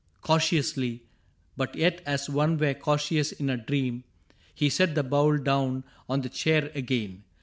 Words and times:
—Cau 0.23 0.39
tiously, 0.39 1.01
But 1.55 1.75
yet 1.75 2.01
as 2.07 2.27
one 2.27 2.57
were 2.57 2.73
cautious 2.73 3.31
in 3.31 3.51
a 3.51 3.57
dream. 3.57 4.03
He 4.51 4.67
set 4.67 4.95
the 4.95 5.03
bowl 5.03 5.37
down 5.37 5.83
on 6.09 6.21
the 6.21 6.29
chair 6.29 6.71
again. 6.73 7.23